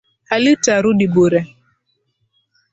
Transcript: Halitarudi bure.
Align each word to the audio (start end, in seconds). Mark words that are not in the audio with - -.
Halitarudi 0.29 1.05
bure. 1.13 1.41